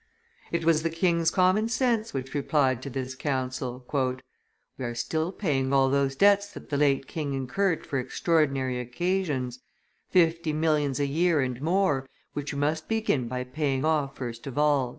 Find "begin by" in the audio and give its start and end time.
12.89-13.43